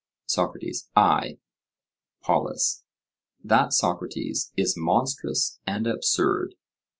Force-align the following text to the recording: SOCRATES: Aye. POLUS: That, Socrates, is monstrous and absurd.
SOCRATES: 0.25 0.89
Aye. 0.95 1.37
POLUS: 2.23 2.83
That, 3.43 3.71
Socrates, 3.71 4.51
is 4.57 4.75
monstrous 4.75 5.59
and 5.67 5.85
absurd. 5.85 6.55